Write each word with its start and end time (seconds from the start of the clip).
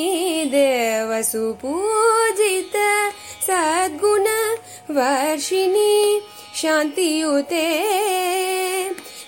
देवसुपूजित। 0.45 2.75
सद्गुणवर्षिणी 3.47 6.21
शान्तियुते 6.55 8.32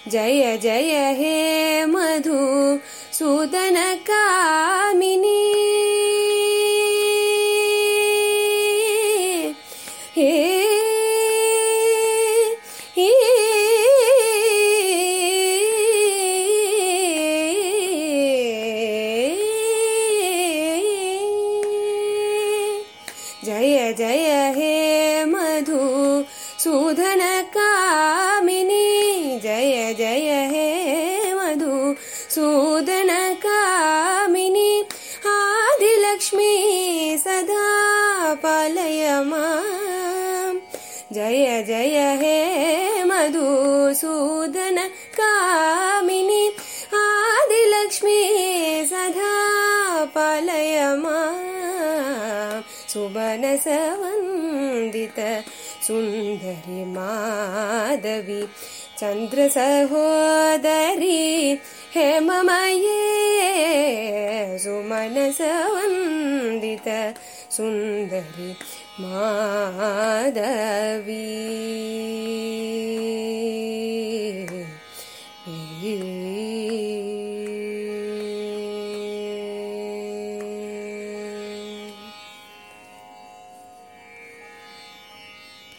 जय 0.08 0.58
जय 0.58 0.92
हे 1.18 1.86
मधु 1.86 2.38
सुदन 3.18 3.78
कामिनी। 4.10 5.42
हे 10.18 10.34
जय 23.46 23.94
जय 23.98 24.54
हे 24.56 25.26
मधु 25.26 25.82
सुधनकामिनी 26.64 27.35
आदिलक्ष्मी 36.16 37.18
सदा 37.18 38.34
पालय 38.34 39.24
माम्। 39.24 40.60
जय 41.14 41.64
जय 41.68 42.18
हे 42.22 43.04
मधु 43.04 43.94
सुदनकामिनी 43.94 46.54
आदिलक्ष्मी 46.94 48.86
सदा 48.86 50.06
पालय 50.06 50.98
माम्। 50.98 52.64
सुबनसवन्दित 52.90 55.44
सुन्दरि 55.88 56.86
माधवी। 56.86 58.48
चन्द्रसहोदरी 59.00 61.56
हेममये 61.96 62.98
सुमनसवन्दित 64.64 65.48
सुन्दरि 67.56 68.52
माधवी 69.02 70.42